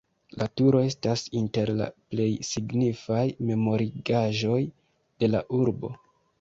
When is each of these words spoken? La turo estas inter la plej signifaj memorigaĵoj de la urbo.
La 0.41 0.45
turo 0.61 0.79
estas 0.85 1.25
inter 1.41 1.71
la 1.81 1.89
plej 2.15 2.27
signifaj 2.53 3.21
memorigaĵoj 3.53 4.59
de 4.65 5.33
la 5.35 5.47
urbo. 5.63 5.97